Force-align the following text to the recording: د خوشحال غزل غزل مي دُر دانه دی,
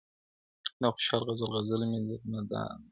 د 0.81 0.83
خوشحال 0.93 1.21
غزل 1.27 1.49
غزل 1.55 1.81
مي 1.89 1.99
دُر 2.07 2.19
دانه 2.31 2.41
دی, 2.49 2.75